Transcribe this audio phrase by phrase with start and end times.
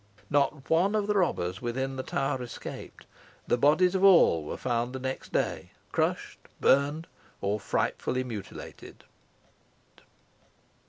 [0.31, 3.05] Not one of the robbers within the tower escaped.
[3.45, 7.05] The bodies of all were found next day, crushed, burned,
[7.39, 9.03] or frightfully mutilated.